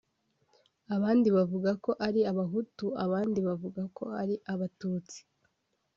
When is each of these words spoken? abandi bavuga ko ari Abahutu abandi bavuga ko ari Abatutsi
abandi 0.95 1.27
bavuga 1.35 1.71
ko 1.83 1.91
ari 2.07 2.21
Abahutu 2.31 2.85
abandi 3.05 3.39
bavuga 3.47 3.81
ko 3.97 4.03
ari 4.21 4.35
Abatutsi 4.53 5.19